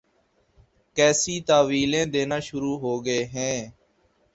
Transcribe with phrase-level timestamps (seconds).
[0.97, 3.57] کیسی تاویلیں دینا شروع ہو گئے ہیں۔